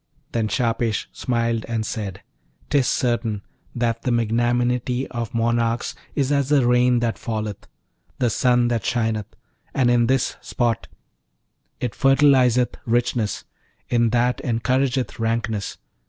[0.31, 2.23] Then Shahpesh smiled and said,
[2.71, 3.43] ''Tis certain
[3.75, 7.67] that the magnanimity of monarchs is as the rain that falleth,
[8.17, 9.27] the sun that shineth:
[9.75, 10.87] and in this spot
[11.79, 13.43] it fertilizeth richness;
[13.89, 15.77] in that encourageth rankness.